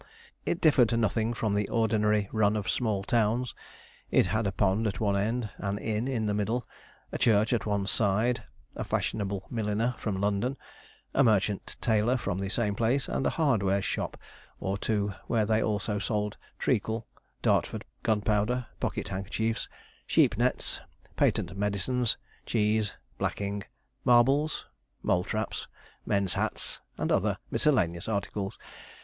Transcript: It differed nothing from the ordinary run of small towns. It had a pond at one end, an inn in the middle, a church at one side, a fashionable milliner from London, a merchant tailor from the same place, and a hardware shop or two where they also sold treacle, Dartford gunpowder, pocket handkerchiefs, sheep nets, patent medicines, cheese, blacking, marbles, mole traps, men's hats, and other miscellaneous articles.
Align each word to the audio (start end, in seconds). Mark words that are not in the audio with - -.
It 0.47 0.59
differed 0.59 0.97
nothing 0.97 1.31
from 1.31 1.53
the 1.53 1.69
ordinary 1.69 2.27
run 2.31 2.55
of 2.55 2.67
small 2.67 3.03
towns. 3.03 3.53
It 4.09 4.25
had 4.25 4.47
a 4.47 4.51
pond 4.51 4.87
at 4.87 4.99
one 4.99 5.15
end, 5.15 5.51
an 5.59 5.77
inn 5.77 6.07
in 6.07 6.25
the 6.25 6.33
middle, 6.33 6.67
a 7.11 7.19
church 7.19 7.53
at 7.53 7.67
one 7.67 7.85
side, 7.85 8.43
a 8.75 8.83
fashionable 8.83 9.45
milliner 9.51 9.93
from 9.99 10.19
London, 10.19 10.57
a 11.13 11.23
merchant 11.23 11.77
tailor 11.81 12.17
from 12.17 12.39
the 12.39 12.49
same 12.49 12.73
place, 12.73 13.07
and 13.07 13.27
a 13.27 13.37
hardware 13.37 13.79
shop 13.79 14.17
or 14.59 14.75
two 14.75 15.13
where 15.27 15.45
they 15.45 15.61
also 15.61 15.99
sold 15.99 16.35
treacle, 16.57 17.05
Dartford 17.43 17.85
gunpowder, 18.01 18.65
pocket 18.79 19.09
handkerchiefs, 19.09 19.69
sheep 20.07 20.35
nets, 20.35 20.81
patent 21.15 21.55
medicines, 21.55 22.17
cheese, 22.47 22.95
blacking, 23.19 23.65
marbles, 24.03 24.65
mole 25.03 25.23
traps, 25.23 25.67
men's 26.07 26.33
hats, 26.33 26.79
and 26.97 27.11
other 27.11 27.37
miscellaneous 27.51 28.09
articles. 28.09 28.57